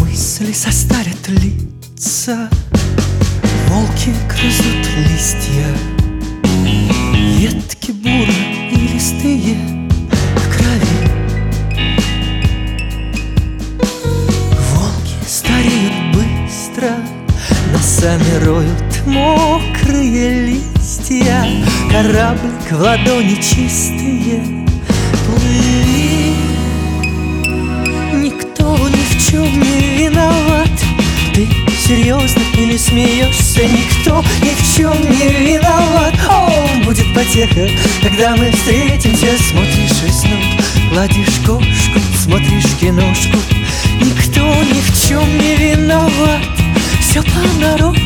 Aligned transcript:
Мысли 0.00 0.52
состарят 0.52 1.28
лица, 1.28 2.48
волки 3.68 4.12
грызут 4.28 4.86
листья, 5.08 5.66
ветки 7.38 7.92
буры 7.92 8.32
и 8.70 8.88
листые. 8.94 9.75
Носами 18.06 18.44
роют 18.44 19.06
мокрые 19.06 20.46
листья. 20.46 21.44
Кораблик 21.90 22.70
в 22.70 22.80
ладони 22.80 23.34
чистые 23.34 24.64
Плыли. 25.26 26.36
Никто 28.14 28.76
ни 28.76 28.94
в 28.94 29.28
чем 29.28 29.60
не 29.60 30.04
виноват. 30.04 30.70
Ты 31.34 31.48
серьезно 31.84 32.42
или 32.56 32.76
смеешься? 32.76 33.64
Никто 33.64 34.24
ни 34.40 34.54
в 34.54 34.76
чем 34.76 34.94
не 35.10 35.54
виноват. 35.54 36.14
О, 36.28 36.84
будет 36.84 37.12
потеха, 37.12 37.68
когда 38.02 38.36
мы 38.36 38.52
встретимся. 38.52 39.36
Смотришь 39.50 40.02
весну, 40.04 40.36
гладишь 40.92 41.40
кошку, 41.44 41.98
смотришь 42.22 42.76
киношку. 42.78 43.38
Никто 44.00 44.42
ни 44.42 44.80
в 44.80 45.08
чем 45.08 45.26
не 45.38 45.56
виноват 45.56 45.65
Все 47.16 47.22
понарошку, 47.22 47.94
все 47.94 48.05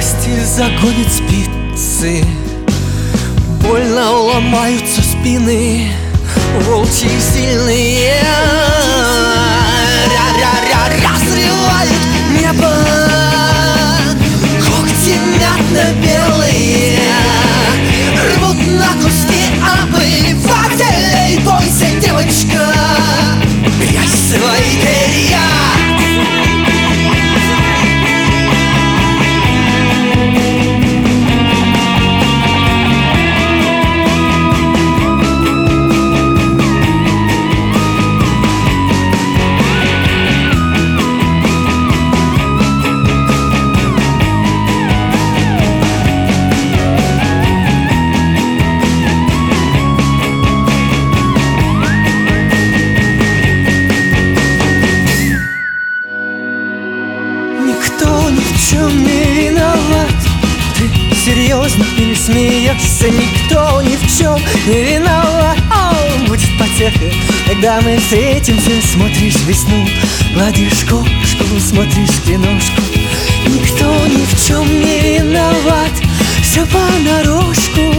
кости 0.00 0.42
загонит 0.44 1.12
спицы. 1.12 2.24
Больно 3.62 4.10
ломаются 4.12 5.02
спины. 5.02 5.92
Волчьи 6.66 7.20
сильные 7.20 8.29
Чем 58.68 59.04
не 59.04 59.48
виноват? 59.48 60.14
Ты 60.76 60.90
серьезно 61.24 61.84
или 61.96 62.14
смеешься? 62.14 63.08
Никто 63.08 63.80
ни 63.82 63.96
в 63.96 64.18
чем 64.18 64.38
не 64.66 64.82
виноват. 64.84 65.58
О, 65.70 65.94
будет 66.28 66.58
потеха, 66.58 67.10
когда 67.46 67.80
мы 67.80 67.96
встретимся. 67.98 68.70
Смотришь 68.86 69.40
весну, 69.46 69.88
гладишь 70.34 70.84
кошку, 70.84 71.58
смотришь 71.58 72.20
киношку. 72.26 72.82
Никто 73.46 74.06
ни 74.06 74.24
в 74.26 74.46
чем 74.46 74.66
не 74.68 75.18
виноват. 75.18 75.92
Все 76.42 76.64
понарошку, 76.66 77.94